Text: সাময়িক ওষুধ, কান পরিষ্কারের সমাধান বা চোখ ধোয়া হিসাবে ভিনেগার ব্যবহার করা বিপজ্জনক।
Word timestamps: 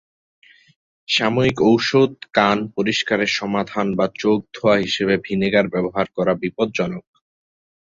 সাময়িক 1.07 1.57
ওষুধ, 1.71 2.11
কান 2.33 2.57
পরিষ্কারের 2.75 3.31
সমাধান 3.39 3.87
বা 3.95 4.05
চোখ 4.19 4.39
ধোয়া 4.55 4.75
হিসাবে 4.77 5.15
ভিনেগার 5.25 5.65
ব্যবহার 5.67 6.07
করা 6.17 6.33
বিপজ্জনক। 6.41 7.05